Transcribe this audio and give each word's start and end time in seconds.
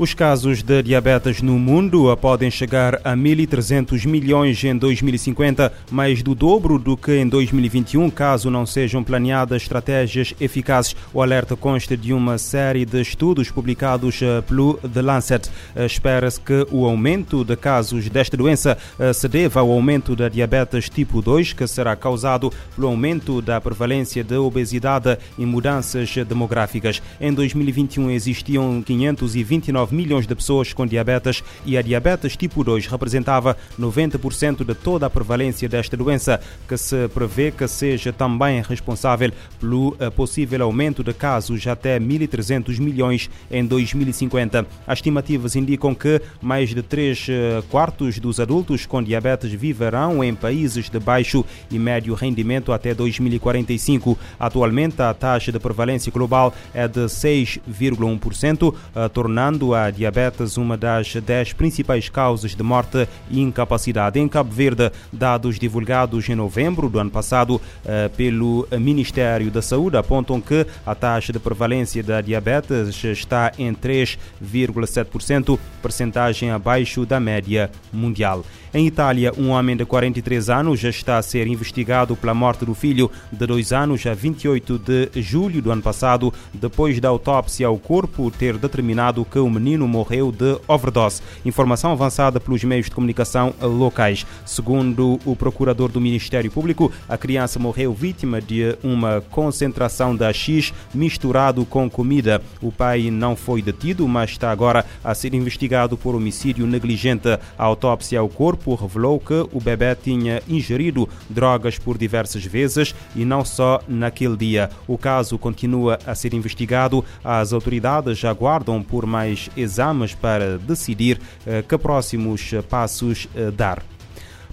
Os 0.00 0.14
casos 0.14 0.62
de 0.62 0.82
diabetes 0.82 1.42
no 1.42 1.58
mundo 1.58 2.16
podem 2.16 2.50
chegar 2.50 2.94
a 3.04 3.14
1.300 3.14 4.06
milhões 4.06 4.64
em 4.64 4.74
2050, 4.74 5.70
mais 5.90 6.22
do 6.22 6.34
dobro 6.34 6.78
do 6.78 6.96
que 6.96 7.18
em 7.18 7.28
2021, 7.28 8.08
caso 8.08 8.48
não 8.48 8.64
sejam 8.64 9.04
planeadas 9.04 9.60
estratégias 9.60 10.32
eficazes. 10.40 10.96
O 11.12 11.20
alerta 11.20 11.54
consta 11.54 11.98
de 11.98 12.14
uma 12.14 12.38
série 12.38 12.86
de 12.86 12.98
estudos 12.98 13.50
publicados 13.50 14.22
eh, 14.22 14.40
pelo 14.40 14.78
The 14.78 15.02
Lancet. 15.02 15.50
Eh, 15.76 15.84
espera-se 15.84 16.40
que 16.40 16.66
o 16.70 16.86
aumento 16.86 17.44
de 17.44 17.54
casos 17.54 18.08
desta 18.08 18.38
doença 18.38 18.78
se 19.12 19.28
deva 19.28 19.60
ao 19.60 19.70
aumento 19.70 20.16
da 20.16 20.30
diabetes 20.30 20.88
tipo 20.88 21.20
2, 21.20 21.52
que 21.52 21.66
será 21.66 21.94
causado 21.94 22.50
pelo 22.74 22.86
aumento 22.86 23.42
da 23.42 23.60
prevalência 23.60 24.24
de 24.24 24.36
obesidade 24.36 25.18
e 25.36 25.44
mudanças 25.44 26.10
demográficas. 26.26 27.02
Em 27.20 27.34
2021 27.34 28.10
existiam 28.10 28.82
529 28.82 29.89
9 29.90 29.94
milhões 29.94 30.26
de 30.26 30.34
pessoas 30.34 30.72
com 30.72 30.86
diabetes 30.86 31.42
e 31.66 31.76
a 31.76 31.82
diabetes 31.82 32.36
tipo 32.36 32.64
2 32.64 32.86
representava 32.86 33.56
90% 33.78 34.64
de 34.64 34.74
toda 34.74 35.06
a 35.06 35.10
prevalência 35.10 35.68
desta 35.68 35.96
doença, 35.96 36.40
que 36.68 36.76
se 36.76 37.08
prevê 37.08 37.50
que 37.50 37.66
seja 37.68 38.12
também 38.12 38.62
responsável 38.62 39.32
pelo 39.58 39.96
eh, 39.98 40.08
possível 40.10 40.62
aumento 40.62 41.02
de 41.02 41.12
casos 41.12 41.66
até 41.66 41.98
1.300 41.98 42.78
milhões 42.78 43.28
em 43.50 43.64
2050. 43.64 44.66
As 44.86 44.98
estimativas 44.98 45.56
indicam 45.56 45.94
que 45.94 46.20
mais 46.40 46.70
de 46.70 46.82
3 46.82 47.26
eh, 47.28 47.62
quartos 47.68 48.18
dos 48.18 48.40
adultos 48.40 48.86
com 48.86 49.02
diabetes 49.02 49.52
viverão 49.52 50.22
em 50.22 50.34
países 50.34 50.88
de 50.88 50.98
baixo 50.98 51.44
e 51.70 51.78
médio 51.78 52.14
rendimento 52.14 52.72
até 52.72 52.94
2045. 52.94 54.18
Atualmente, 54.38 55.02
a 55.02 55.12
taxa 55.12 55.50
de 55.52 55.58
prevalência 55.58 56.12
global 56.12 56.54
é 56.72 56.86
de 56.86 57.08
6,1%, 57.08 58.74
eh, 58.94 59.08
tornando 59.08 59.74
a 59.74 59.79
a 59.84 59.90
diabetes 59.90 60.56
uma 60.56 60.76
das 60.76 61.14
dez 61.16 61.52
principais 61.52 62.08
causas 62.08 62.54
de 62.54 62.62
morte 62.62 63.08
e 63.30 63.40
incapacidade. 63.40 64.18
Em 64.18 64.28
Cabo 64.28 64.52
Verde, 64.52 64.90
dados 65.12 65.58
divulgados 65.58 66.28
em 66.28 66.34
novembro 66.34 66.88
do 66.88 66.98
ano 66.98 67.10
passado 67.10 67.60
eh, 67.84 68.08
pelo 68.16 68.66
Ministério 68.78 69.50
da 69.50 69.62
Saúde 69.62 69.96
apontam 69.96 70.40
que 70.40 70.66
a 70.84 70.94
taxa 70.94 71.32
de 71.32 71.38
prevalência 71.38 72.02
da 72.02 72.20
diabetes 72.20 73.02
está 73.04 73.52
em 73.58 73.74
3,7%, 73.74 75.58
percentagem 75.82 76.50
abaixo 76.50 77.06
da 77.06 77.20
média 77.20 77.70
mundial. 77.92 78.44
Em 78.72 78.86
Itália, 78.86 79.32
um 79.36 79.48
homem 79.48 79.76
de 79.76 79.84
43 79.84 80.48
anos 80.48 80.78
já 80.78 80.90
está 80.90 81.18
a 81.18 81.22
ser 81.22 81.48
investigado 81.48 82.14
pela 82.14 82.32
morte 82.32 82.64
do 82.64 82.72
filho 82.72 83.10
de 83.32 83.44
dois 83.44 83.72
anos 83.72 84.06
a 84.06 84.14
28 84.14 84.78
de 84.78 85.10
julho 85.20 85.60
do 85.60 85.72
ano 85.72 85.82
passado, 85.82 86.32
depois 86.54 87.00
da 87.00 87.08
autópsia 87.08 87.66
ao 87.66 87.76
corpo 87.78 88.30
ter 88.30 88.56
determinado 88.56 89.24
que 89.24 89.40
o 89.40 89.50
menino 89.50 89.69
morreu 89.78 90.32
de 90.32 90.58
overdose. 90.66 91.22
Informação 91.44 91.92
avançada 91.92 92.40
pelos 92.40 92.62
meios 92.64 92.86
de 92.86 92.92
comunicação 92.92 93.54
locais. 93.60 94.26
Segundo 94.44 95.18
o 95.24 95.34
procurador 95.36 95.90
do 95.90 96.00
Ministério 96.00 96.50
Público, 96.50 96.92
a 97.08 97.16
criança 97.16 97.58
morreu 97.58 97.92
vítima 97.92 98.40
de 98.40 98.76
uma 98.82 99.20
concentração 99.30 100.14
da 100.14 100.32
X 100.32 100.72
misturado 100.94 101.64
com 101.64 101.88
comida. 101.88 102.42
O 102.60 102.72
pai 102.72 103.10
não 103.10 103.36
foi 103.36 103.62
detido, 103.62 104.06
mas 104.06 104.30
está 104.30 104.50
agora 104.50 104.84
a 105.04 105.14
ser 105.14 105.34
investigado 105.34 105.96
por 105.96 106.14
homicídio 106.14 106.66
negligente. 106.66 107.28
A 107.58 107.64
autópsia 107.64 108.20
ao 108.20 108.28
corpo 108.28 108.74
revelou 108.74 109.18
que 109.20 109.46
o 109.52 109.60
bebê 109.60 109.94
tinha 109.94 110.42
ingerido 110.48 111.08
drogas 111.28 111.78
por 111.78 111.96
diversas 111.96 112.44
vezes 112.44 112.94
e 113.14 113.24
não 113.24 113.44
só 113.44 113.80
naquele 113.88 114.36
dia. 114.36 114.70
O 114.86 114.96
caso 114.96 115.38
continua 115.38 115.98
a 116.06 116.14
ser 116.14 116.34
investigado. 116.34 117.04
As 117.24 117.52
autoridades 117.52 118.24
aguardam 118.24 118.82
por 118.82 119.06
mais 119.06 119.50
exames 119.62 120.14
para 120.14 120.58
decidir 120.58 121.20
eh, 121.46 121.64
que 121.66 121.78
próximos 121.78 122.50
passos 122.68 123.28
eh, 123.34 123.50
dar. 123.50 123.82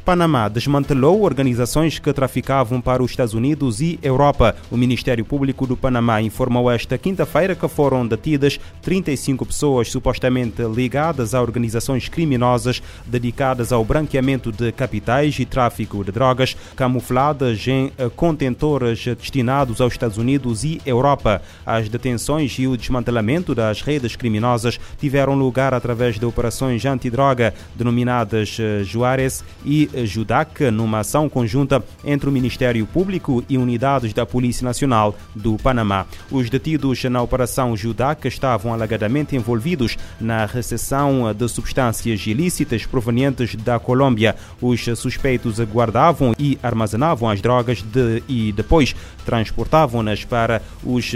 Panamá 0.08 0.48
desmantelou 0.48 1.24
organizações 1.24 2.00
que 2.00 2.14
traficavam 2.14 2.80
para 2.80 3.04
os 3.04 3.12
Estados 3.12 3.34
Unidos 3.34 3.82
e 3.82 4.00
Europa. 4.02 4.56
O 4.72 4.78
Ministério 4.78 5.26
Público 5.26 5.68
do 5.68 5.76
Panamá 5.76 6.22
informou 6.22 6.72
esta 6.72 6.98
quinta-feira 6.98 7.54
que 7.54 7.68
foram 7.68 8.08
detidas 8.08 8.58
35 8.84 9.46
pessoas 9.46 9.92
supostamente 9.92 10.62
ligadas 10.64 11.34
a 11.34 11.42
organizações 11.42 12.08
criminosas 12.08 12.82
dedicadas 13.06 13.74
ao 13.74 13.84
branqueamento 13.84 14.50
de 14.50 14.72
capitais 14.72 15.38
e 15.40 15.46
tráfico 15.46 16.02
de 16.06 16.12
drogas, 16.14 16.56
camufladas 16.74 17.68
em 17.68 17.92
contentores 18.16 19.04
destinados 19.04 19.82
aos 19.82 19.92
Estados 19.92 20.18
Unidos 20.18 20.64
e 20.64 20.82
Europa. 20.86 21.42
As 21.66 21.90
detenções 21.90 22.58
e 22.58 22.66
o 22.66 22.78
desmantelamento 22.78 23.54
das 23.54 23.82
redes 23.82 24.16
criminosas 24.16 24.80
tiveram 24.98 25.36
lugar 25.36 25.74
através 25.74 26.18
de 26.18 26.26
operações 26.26 26.86
antidroga 26.86 27.54
denominadas 27.76 28.56
eh, 28.58 28.86
Juárez 28.86 29.44
e 29.66 29.97
Judac 30.06 30.70
numa 30.72 31.00
ação 31.00 31.30
conjunta 31.30 31.84
entre 32.04 32.30
o 32.30 32.32
Ministério 32.32 32.86
Público 32.86 33.44
e 33.50 33.58
unidades 33.58 34.14
da 34.14 34.26
Polícia 34.26 34.64
Nacional 34.64 35.16
do 35.34 35.58
Panamá. 35.58 36.06
Os 36.32 36.50
detidos 36.50 37.04
na 37.06 37.22
Operação 37.22 37.76
Judac 37.76 38.28
estavam 38.28 38.74
alegadamente 38.74 39.36
envolvidos 39.36 39.98
na 40.20 40.46
recepção 40.46 41.34
de 41.34 41.48
substâncias 41.48 42.26
ilícitas 42.28 42.86
provenientes 42.86 43.56
da 43.56 43.80
Colômbia. 43.80 44.36
Os 44.62 44.84
suspeitos 44.96 45.60
guardavam 45.60 46.34
e 46.38 46.58
armazenavam 46.62 47.30
as 47.30 47.42
drogas 47.42 47.82
de, 47.82 48.22
e 48.28 48.52
depois 48.52 48.96
transportavam-nas 49.26 50.26
para 50.26 50.62
os 50.84 51.12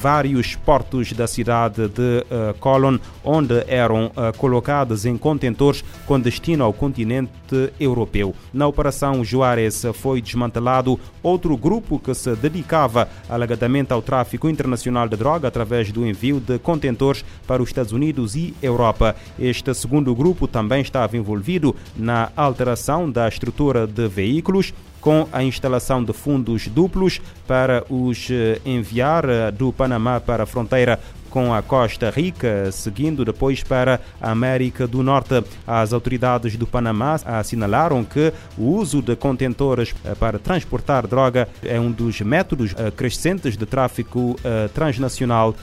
vários 0.00 0.54
portos 0.56 1.12
da 1.12 1.26
cidade 1.26 1.88
de 1.88 2.24
uh, 2.30 3.00
onde 3.24 3.64
eram 3.66 4.06
uh, 4.06 4.36
colocadas 4.36 5.04
em 5.04 5.16
contentores 5.16 5.84
com 6.06 6.20
destino 6.20 6.64
ao 6.64 6.72
continente 6.72 7.30
europeu 7.78 8.21
Na 8.52 8.66
Operação 8.66 9.24
Juarez 9.24 9.82
foi 9.94 10.20
desmantelado 10.20 10.98
outro 11.22 11.56
grupo 11.56 11.98
que 11.98 12.14
se 12.14 12.34
dedicava 12.36 13.08
alegadamente 13.28 13.92
ao 13.92 14.02
tráfico 14.02 14.48
internacional 14.48 15.08
de 15.08 15.16
droga 15.16 15.48
através 15.48 15.90
do 15.90 16.06
envio 16.06 16.38
de 16.38 16.58
contentores 16.58 17.24
para 17.46 17.62
os 17.62 17.68
Estados 17.68 17.92
Unidos 17.92 18.36
e 18.36 18.54
Europa. 18.62 19.16
Este 19.38 19.72
segundo 19.74 20.14
grupo 20.14 20.46
também 20.46 20.82
estava 20.82 21.16
envolvido 21.16 21.74
na 21.96 22.30
alteração 22.36 23.10
da 23.10 23.28
estrutura 23.28 23.86
de 23.86 24.06
veículos 24.08 24.72
com 25.00 25.26
a 25.32 25.42
instalação 25.42 26.02
de 26.02 26.12
fundos 26.12 26.68
duplos 26.68 27.20
para 27.46 27.84
os 27.90 28.28
eh, 28.30 28.60
enviar 28.64 29.28
eh, 29.28 29.50
do 29.50 29.72
Panamá 29.72 30.20
para 30.20 30.44
a 30.44 30.46
fronteira 30.46 31.00
com 31.32 31.54
a 31.54 31.62
Costa 31.62 32.10
Rica, 32.10 32.70
seguindo 32.70 33.24
depois 33.24 33.62
para 33.62 33.98
a 34.20 34.30
América 34.30 34.86
do 34.86 35.02
Norte. 35.02 35.42
As 35.66 35.94
autoridades 35.94 36.58
do 36.58 36.66
Panamá 36.66 37.18
assinalaram 37.24 38.04
que 38.04 38.30
o 38.58 38.64
uso 38.64 39.00
de 39.00 39.16
contentores 39.16 39.94
eh, 40.04 40.14
para 40.14 40.38
transportar 40.38 41.06
droga 41.06 41.48
é 41.64 41.80
um 41.80 41.90
dos 41.90 42.20
métodos 42.20 42.74
eh, 42.76 42.90
crescentes 42.90 43.56
de 43.56 43.64
tráfico 43.64 44.38
eh, 44.44 44.68
transnacional 44.74 45.56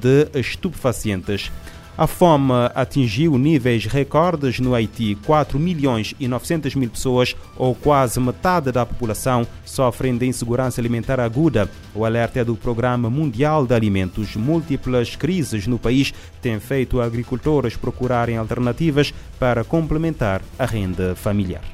de 0.00 0.28
estupefacientes. 0.38 1.50
A 1.98 2.06
fome 2.06 2.52
atingiu 2.76 3.36
níveis 3.36 3.84
recordes 3.86 4.60
no 4.60 4.72
Haiti. 4.72 5.16
4 5.26 5.58
milhões 5.58 6.14
e 6.20 6.28
900 6.28 6.76
mil 6.76 6.88
pessoas, 6.88 7.34
ou 7.56 7.74
quase 7.74 8.20
metade 8.20 8.70
da 8.70 8.86
população, 8.86 9.44
sofrem 9.64 10.16
de 10.16 10.24
insegurança 10.24 10.80
alimentar 10.80 11.18
aguda. 11.18 11.68
O 11.92 12.04
alerta 12.04 12.38
é 12.38 12.44
do 12.44 12.54
Programa 12.54 13.10
Mundial 13.10 13.66
de 13.66 13.74
Alimentos. 13.74 14.36
Múltiplas 14.36 15.16
crises 15.16 15.66
no 15.66 15.76
país 15.76 16.14
têm 16.40 16.60
feito 16.60 17.00
agricultores 17.00 17.74
procurarem 17.76 18.36
alternativas 18.36 19.12
para 19.36 19.64
complementar 19.64 20.40
a 20.56 20.66
renda 20.66 21.16
familiar. 21.16 21.64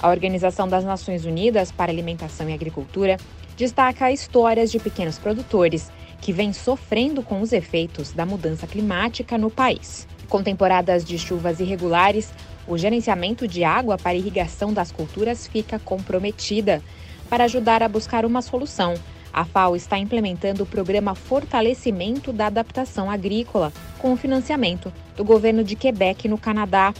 A 0.00 0.08
Organização 0.08 0.68
das 0.68 0.84
Nações 0.84 1.24
Unidas 1.24 1.72
para 1.72 1.90
Alimentação 1.90 2.48
e 2.48 2.52
Agricultura 2.52 3.16
destaca 3.56 4.12
histórias 4.12 4.70
de 4.70 4.78
pequenos 4.78 5.18
produtores 5.18 5.90
que 6.24 6.32
vem 6.32 6.54
sofrendo 6.54 7.22
com 7.22 7.42
os 7.42 7.52
efeitos 7.52 8.10
da 8.10 8.24
mudança 8.24 8.66
climática 8.66 9.36
no 9.36 9.50
país. 9.50 10.08
Com 10.26 10.42
temporadas 10.42 11.04
de 11.04 11.18
chuvas 11.18 11.60
irregulares, 11.60 12.32
o 12.66 12.78
gerenciamento 12.78 13.46
de 13.46 13.62
água 13.62 13.98
para 13.98 14.14
irrigação 14.14 14.72
das 14.72 14.90
culturas 14.90 15.46
fica 15.46 15.78
comprometida. 15.78 16.82
Para 17.28 17.44
ajudar 17.44 17.82
a 17.82 17.88
buscar 17.88 18.24
uma 18.24 18.40
solução, 18.40 18.94
a 19.30 19.44
FAO 19.44 19.76
está 19.76 19.98
implementando 19.98 20.62
o 20.62 20.66
programa 20.66 21.14
Fortalecimento 21.14 22.32
da 22.32 22.46
Adaptação 22.46 23.10
Agrícola, 23.10 23.70
com 23.98 24.14
o 24.14 24.16
financiamento 24.16 24.90
do 25.14 25.24
governo 25.24 25.62
de 25.62 25.76
Quebec, 25.76 26.26
no 26.26 26.38
Canadá. 26.38 26.94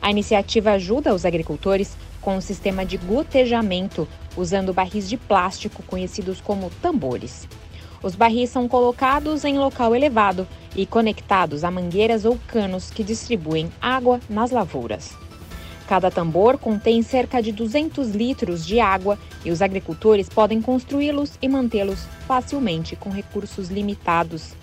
A 0.00 0.10
iniciativa 0.10 0.70
ajuda 0.70 1.14
os 1.14 1.26
agricultores 1.26 1.98
com 2.22 2.34
um 2.34 2.40
sistema 2.40 2.86
de 2.86 2.96
gotejamento, 2.96 4.08
usando 4.38 4.72
barris 4.72 5.06
de 5.06 5.18
plástico 5.18 5.82
conhecidos 5.82 6.40
como 6.40 6.70
tambores. 6.80 7.46
Os 8.02 8.14
barris 8.14 8.50
são 8.50 8.66
colocados 8.66 9.44
em 9.44 9.58
local 9.58 9.94
elevado 9.94 10.46
e 10.74 10.86
conectados 10.86 11.64
a 11.64 11.70
mangueiras 11.70 12.24
ou 12.24 12.38
canos 12.46 12.90
que 12.90 13.04
distribuem 13.04 13.70
água 13.80 14.20
nas 14.28 14.50
lavouras. 14.50 15.16
Cada 15.86 16.10
tambor 16.10 16.56
contém 16.56 17.02
cerca 17.02 17.42
de 17.42 17.50
200 17.50 18.10
litros 18.10 18.64
de 18.64 18.78
água 18.78 19.18
e 19.44 19.50
os 19.50 19.60
agricultores 19.60 20.28
podem 20.28 20.62
construí-los 20.62 21.32
e 21.42 21.48
mantê-los 21.48 22.06
facilmente 22.26 22.94
com 22.94 23.10
recursos 23.10 23.68
limitados. 23.68 24.54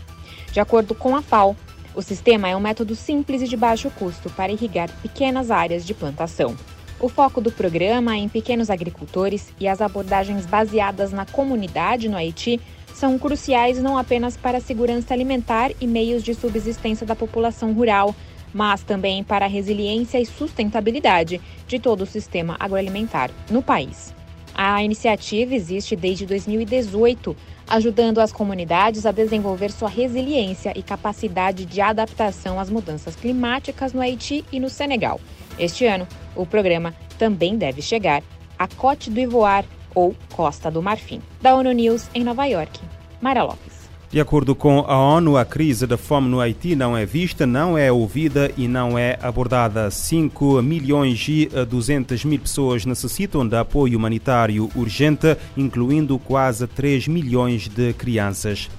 De 0.52 0.60
acordo 0.60 0.96
com 0.96 1.16
a 1.16 1.22
FAO, 1.22 1.56
O 1.98 2.02
sistema 2.04 2.48
é 2.48 2.56
um 2.56 2.60
método 2.60 2.96
simples 2.96 3.42
e 3.42 3.48
de 3.48 3.58
baixo 3.58 3.90
custo 3.90 4.30
para 4.30 4.52
irrigar 4.52 4.88
pequenas 5.02 5.50
áreas 5.50 5.84
de 5.84 5.96
plantação. 5.96 6.56
O 7.00 7.10
foco 7.10 7.42
do 7.42 7.52
programa 7.52 8.14
é 8.14 8.20
em 8.20 8.30
pequenos 8.30 8.70
agricultores 8.70 9.52
e 9.60 9.68
as 9.68 9.82
abordagens 9.82 10.46
baseadas 10.46 11.12
na 11.12 11.26
comunidade 11.26 12.08
no 12.08 12.16
Haiti 12.16 12.62
são 12.98 13.20
cruciais 13.20 13.80
não 13.80 13.96
apenas 13.96 14.36
para 14.36 14.58
a 14.58 14.62
segurança 14.62 15.14
alimentar 15.14 15.72
e 15.80 15.86
meios 15.86 16.24
de 16.24 16.34
subsistência 16.34 17.06
da 17.06 17.16
população 17.16 17.72
rural, 17.72 18.16
mas 18.52 18.82
também 18.82 19.24
para 19.24 19.46
a 19.46 19.48
resiliência 19.48 20.20
e 20.20 20.26
sustentabilidade 20.26 21.40
de 21.68 21.78
todo 21.78 22.02
o 22.02 22.06
sistema 22.08 22.58
agroalimentar 22.60 23.30
no 23.52 23.62
país. 23.62 24.16
A 24.56 24.84
iniciativa 24.84 25.54
existe 25.54 25.96
desde 25.96 26.26
2018, 26.26 27.38
ajudando 27.68 28.18
as 28.18 28.32
comunidades 28.32 29.06
a 29.06 29.12
desenvolver 29.12 29.72
sua 29.72 29.90
resiliência 29.90 30.74
e 30.76 30.82
capacidade 30.82 31.66
de 31.66 31.80
adaptação 31.80 32.60
às 32.60 32.68
mudanças 32.68 33.16
climáticas 33.16 33.94
no 33.94 34.02
Haiti 34.02 34.44
e 34.52 34.60
no 34.60 34.72
Senegal. 34.72 35.22
Este 35.60 35.86
ano, 35.86 36.08
o 36.36 36.48
programa 36.48 36.96
também 37.20 37.58
deve 37.58 37.80
chegar 37.80 38.24
à 38.58 38.68
Côte 38.68 39.12
d'Ivoire 39.12 39.68
ou 39.98 40.16
Costa 40.32 40.70
do 40.70 40.80
Marfim. 40.80 41.20
Da 41.42 41.56
ONU 41.56 41.72
News 41.72 42.08
em 42.14 42.24
Nova 42.24 42.46
York, 42.46 42.80
Mara 43.20 43.42
Lopes. 43.42 43.88
De 44.12 44.22
acordo 44.22 44.56
com 44.56 44.86
a 44.88 44.96
ONU, 44.96 45.36
a 45.36 45.44
crise 45.44 45.88
da 45.88 45.98
fome 45.98 46.30
no 46.30 46.40
Haiti 46.40 46.76
não 46.76 46.96
é 46.96 47.04
vista, 47.04 47.46
não 47.48 47.78
é 47.78 47.92
ouvida 47.92 48.52
e 48.56 48.68
não 48.68 48.98
é 48.98 49.18
abordada. 49.22 49.90
5 49.90 50.62
milhões 50.62 51.28
e 51.28 51.50
200 51.68 52.24
mil 52.24 52.40
pessoas 52.40 52.86
necessitam 52.86 53.46
de 53.46 53.58
apoio 53.58 53.98
humanitário 53.98 54.70
urgente, 54.76 55.36
incluindo 55.58 56.18
quase 56.20 56.68
3 56.68 57.08
milhões 57.08 57.68
de 57.68 57.92
crianças. 57.94 58.70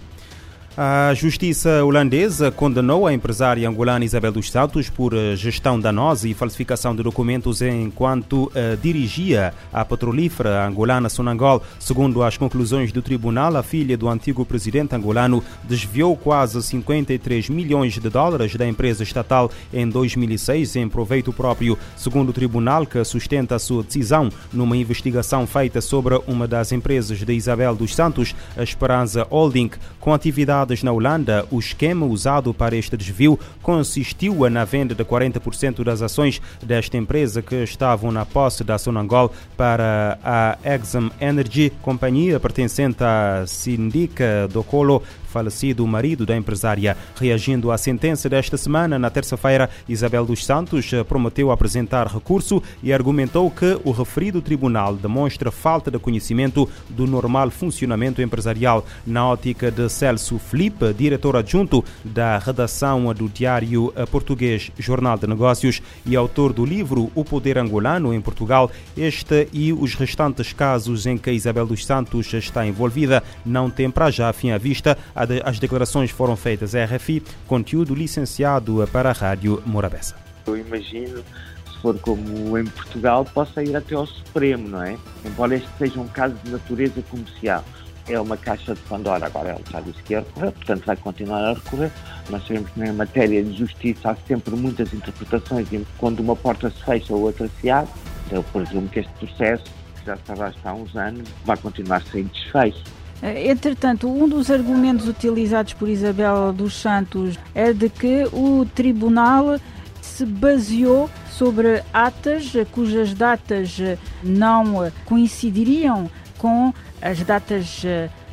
A 0.81 1.13
justiça 1.13 1.85
holandesa 1.85 2.53
condenou 2.53 3.05
a 3.05 3.13
empresária 3.13 3.69
angolana 3.69 4.05
Isabel 4.05 4.31
dos 4.31 4.49
Santos 4.49 4.89
por 4.89 5.13
eh, 5.13 5.35
gestão 5.35 5.81
danosa 5.81 6.29
e 6.29 6.35
falsificação 6.35 6.95
de 6.95 7.03
documentos 7.03 7.61
enquanto 7.63 8.45
uh, 8.45 8.77
dirigia 8.81 9.53
a 9.73 9.85
petrolífera 9.85 10.65
angolana 10.65 11.09
Sonangol. 11.09 11.65
Segundo 11.81 12.23
as 12.23 12.37
conclusões 12.37 12.93
do 12.93 13.03
tribunal, 13.03 13.57
a 13.57 13.63
filha 13.65 13.99
do 13.99 14.09
antigo 14.09 14.47
presidente 14.47 14.95
angolano 14.95 15.43
desviou 15.65 16.17
quase 16.17 16.63
53 16.63 17.49
milhões 17.49 17.95
de 17.95 18.09
dólares 18.09 18.55
da 18.55 18.65
empresa 18.65 19.03
estatal 19.03 19.51
em 19.73 19.89
2006 19.89 20.77
em 20.77 20.89
proveito 20.89 21.33
próprio. 21.33 21.77
Segundo 21.97 22.29
o 22.29 22.33
tribunal, 22.33 22.87
que 22.87 23.03
sustenta 23.03 23.57
a 23.57 23.59
sua 23.59 23.83
decisão 23.83 24.31
numa 24.53 24.77
investigação 24.77 25.45
feita 25.45 25.81
sobre 25.81 26.21
uma 26.29 26.47
das 26.47 26.71
empresas 26.71 27.19
de 27.19 27.33
Isabel 27.33 27.75
dos 27.75 27.97
Santos, 27.97 28.33
a 28.57 28.63
Esperança 28.63 29.27
Holding, 29.29 29.73
com 29.99 30.15
atividade 30.15 30.68
na 30.83 30.93
Holanda, 30.93 31.47
o 31.51 31.59
esquema 31.59 32.07
usado 32.07 32.55
para 32.55 32.77
este 32.77 32.97
desvio 32.97 33.39
consistiu 33.63 34.49
na 34.49 34.65
venda 34.65 34.95
de 34.95 35.05
40% 35.05 35.83
das 35.83 36.03
ações 36.03 36.41
desta 36.63 36.97
empresa 36.97 37.43
que 37.43 37.57
estavam 37.57 38.13
na 38.13 38.25
posse 38.25 38.63
da 38.63 38.79
Sonangol 38.79 39.33
para 39.57 40.19
a 40.25 40.59
Exxon 40.65 41.11
Energy, 41.21 41.73
companhia 41.83 42.39
pertencente 42.39 43.03
à 43.03 43.45
Sindica 43.47 44.49
do 44.49 44.63
Colo, 44.63 45.03
falecido 45.29 45.87
marido 45.87 46.27
da 46.27 46.37
empresária. 46.37 46.97
Reagindo 47.17 47.71
à 47.71 47.79
sentença 47.79 48.29
desta 48.29 48.57
semana, 48.57 48.99
na 48.99 49.11
terça-feira, 49.11 49.71
Isabel 49.89 50.25
dos 50.25 50.45
Santos 50.45 50.91
prometeu 51.09 51.51
apresentar 51.51 52.07
recurso 52.07 52.63
e 52.83 52.93
argumentou 52.93 53.51
que 53.51 53.79
o 53.85 53.91
referido 53.91 54.41
tribunal 54.41 54.95
demonstra 54.97 55.51
falta 55.51 55.91
de 55.91 55.99
conhecimento 55.99 56.69
do 56.89 57.07
normal 57.07 57.51
funcionamento 57.51 58.23
empresarial. 58.23 58.85
Na 59.07 59.29
ótica 59.29 59.71
de 59.71 59.89
Celso 59.89 60.39
Felipe, 60.39 60.93
diretor 60.93 61.37
adjunto 61.37 61.85
da 62.05 62.39
redação 62.39 63.13
do 63.15 63.29
diário 63.29 63.93
português 64.11 64.71
Jornal 64.79 65.19
de 65.19 65.27
Negócios 65.27 65.83
e 66.07 66.17
autor 66.17 66.53
do 66.53 66.65
livro 66.65 67.11
O 67.15 67.25
Poder 67.25 67.59
Angolano 67.59 68.15
em 68.15 68.21
Portugal, 68.21 68.71
este 68.97 69.49
e 69.53 69.73
os 69.73 69.95
restantes 69.95 70.53
casos 70.53 71.07
em 71.07 71.19
que 71.19 71.31
Isabel 71.31 71.67
dos 71.67 71.85
Santos 71.85 72.33
está 72.33 72.67
envolvida 72.67 73.23
não 73.45 73.71
têm 73.71 73.91
para 73.91 74.11
já 74.11 74.33
fim 74.33 74.51
à 74.51 74.59
vista 74.59 74.97
as 75.45 75.59
declarações 75.59 76.11
foram 76.11 76.37
feitas 76.37 76.75
à 76.75 76.85
RFI, 76.85 77.23
conteúdo 77.47 77.95
licenciado 77.95 78.89
para 78.93 79.11
a 79.11 79.13
Rádio 79.13 79.61
Morabeza. 79.67 80.15
Eu 80.47 80.57
imagino, 80.57 81.25
se 81.67 81.79
for 81.83 81.99
como 81.99 82.57
em 82.57 82.65
Portugal, 82.65 83.25
possa 83.25 83.63
ir 83.63 83.75
até 83.77 83.95
ao 83.95 84.07
Supremo, 84.07 84.69
não 84.69 84.83
é? 84.83 84.97
Embora 85.25 85.57
este 85.57 85.69
seja 85.77 86.01
um 86.01 86.09
caso 86.09 86.35
de 86.45 86.51
natureza 86.51 87.03
comercial. 87.11 87.65
É 88.09 88.19
uma 88.19 88.39
caixa 88.39 88.75
de 88.75 88.81
Pandora, 88.83 89.27
agora 89.27 89.51
ele 89.51 89.65
já 89.71 89.81
disse 89.81 90.03
que 90.05 90.15
ia 90.15 90.21
recorrer, 90.21 90.53
portanto 90.53 90.87
vai 90.87 90.97
continuar 90.97 91.45
a 91.45 91.53
recorrer. 91.53 91.91
Nós 92.31 92.47
sabemos 92.47 92.71
que 92.71 92.81
na 92.81 92.93
matéria 92.93 93.45
de 93.45 93.59
justiça 93.59 94.11
há 94.11 94.17
sempre 94.27 94.57
muitas 94.57 94.95
interpretações 94.95 95.71
e 95.73 95.87
quando 95.99 96.21
uma 96.21 96.35
porta 96.35 96.71
se 96.71 96.83
fecha, 96.85 97.13
outra 97.13 97.51
se 97.61 97.69
abre. 97.69 97.91
Eu 98.31 98.43
presumo 98.45 98.89
que 98.89 99.01
este 99.01 99.13
processo, 99.15 99.65
que 99.99 100.07
já 100.07 100.15
está 100.15 100.35
lá 100.35 100.53
há 100.65 100.73
uns 100.73 100.97
anos, 100.97 101.29
vai 101.45 101.57
continuar 101.59 102.03
sem 102.05 102.25
desfecho. 102.25 102.83
Eh, 103.23 103.51
entretanto, 103.51 104.09
um 104.09 104.29
dos 104.29 104.51
argumentos 104.51 105.09
utilizados 105.09 105.73
por 105.73 105.89
Isabel 105.89 106.53
dos 106.53 106.75
Santos 106.81 107.39
é 107.55 107.73
de 107.73 107.89
que 107.89 108.25
o 108.33 108.67
tribunal 108.75 109.59
se 110.01 110.25
baseou 110.25 111.11
sobre 111.31 111.83
atas 111.93 112.53
cujas 112.73 113.15
datas 113.15 113.77
não 114.23 114.91
coincidiriam 115.05 116.11
com 116.37 116.73
as 117.01 117.23
datas 117.23 117.83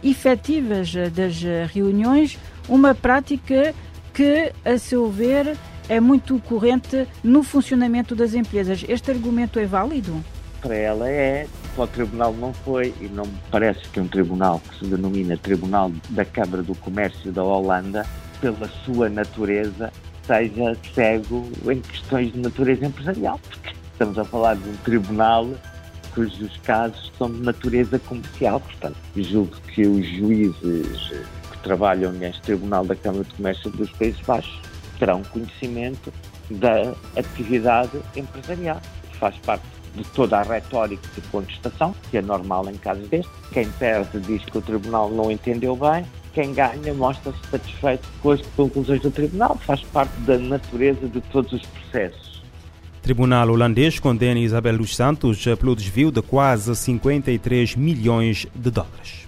efetivas 0.03 0.93
das 1.13 1.43
reuniões, 1.71 2.39
uma 2.67 2.95
prática 2.95 3.73
que, 4.13 4.51
a 4.63 4.77
seu 4.77 5.09
ver, 5.11 5.57
é 5.87 5.99
muito 5.99 6.39
corrente 6.39 7.07
no 7.23 7.43
funcionamento 7.43 8.15
das 8.15 8.33
empresas. 8.33 8.83
Este 8.87 9.11
argumento 9.11 9.59
é 9.59 9.65
válido? 9.65 10.23
Para 10.61 10.75
ela 10.75 11.09
é, 11.09 11.47
para 11.75 11.83
o 11.83 11.87
tribunal 11.87 12.33
não 12.33 12.53
foi, 12.53 12.93
e 13.01 13.05
não 13.05 13.25
me 13.25 13.37
parece 13.51 13.87
que 13.89 13.99
um 13.99 14.07
tribunal 14.07 14.61
que 14.61 14.79
se 14.79 14.85
denomina 14.85 15.37
Tribunal 15.37 15.91
da 16.09 16.23
Câmara 16.23 16.63
do 16.63 16.73
Comércio 16.75 17.31
da 17.31 17.43
Holanda, 17.43 18.05
pela 18.39 18.67
sua 18.85 19.09
natureza, 19.09 19.91
seja 20.25 20.77
cego 20.93 21.47
em 21.69 21.81
questões 21.81 22.31
de 22.31 22.39
natureza 22.39 22.85
empresarial, 22.85 23.39
porque 23.39 23.75
estamos 23.91 24.17
a 24.17 24.25
falar 24.25 24.55
de 24.55 24.69
um 24.69 24.75
tribunal 24.77 25.47
cujos 26.13 26.57
casos 26.63 27.11
são 27.17 27.29
de 27.29 27.41
natureza 27.41 27.99
comercial, 27.99 28.61
portanto, 28.61 28.95
julgo 29.17 29.55
que 29.73 29.85
os 29.85 30.07
juízes 30.07 31.09
que 31.51 31.57
trabalham 31.61 32.13
neste 32.13 32.41
Tribunal 32.41 32.85
da 32.85 32.95
Câmara 32.95 33.25
de 33.25 33.33
Comércio 33.33 33.69
dos 33.71 33.91
Países 33.91 34.21
Baixos 34.21 34.61
terão 34.97 35.21
conhecimento 35.23 36.13
da 36.49 36.93
atividade 37.17 37.99
empresarial, 38.15 38.81
que 39.11 39.17
faz 39.17 39.35
parte 39.39 39.65
de 39.95 40.03
toda 40.03 40.39
a 40.39 40.43
retórica 40.43 41.07
de 41.15 41.21
contestação, 41.29 41.95
que 42.09 42.17
é 42.17 42.21
normal 42.21 42.69
em 42.69 42.75
casos 42.75 43.07
destes. 43.07 43.31
Quem 43.51 43.69
perde 43.71 44.19
diz 44.19 44.43
que 44.45 44.57
o 44.57 44.61
Tribunal 44.61 45.09
não 45.09 45.31
entendeu 45.31 45.75
bem, 45.75 46.05
quem 46.33 46.53
ganha 46.53 46.93
mostra-se 46.93 47.39
satisfeito 47.49 48.07
com 48.21 48.31
as 48.31 48.41
conclusões 48.55 49.01
do 49.01 49.09
Tribunal, 49.09 49.57
faz 49.65 49.81
parte 49.83 50.13
da 50.21 50.37
natureza 50.37 51.07
de 51.07 51.21
todos 51.21 51.53
os 51.53 51.61
processos. 51.65 52.43
Tribunal 53.01 53.49
holandês 53.49 53.99
condena 53.99 54.39
Isabel 54.39 54.79
dos 54.79 54.95
Santos 54.95 55.45
pelo 55.59 55.75
desvio 55.75 56.11
de 56.11 56.21
quase 56.21 56.75
53 56.75 57.75
milhões 57.75 58.47
de 58.53 58.71
dólares. 58.71 59.27